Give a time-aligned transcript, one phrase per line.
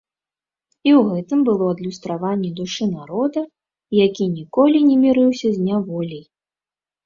[0.87, 3.45] І ў гэтым было адлюстраванне душы народа,
[4.05, 6.25] які ніколі не мірыўся з няволяй.